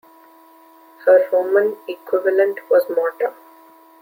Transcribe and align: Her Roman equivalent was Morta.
Her 1.05 1.29
Roman 1.31 1.77
equivalent 1.87 2.57
was 2.71 2.89
Morta. 2.89 3.35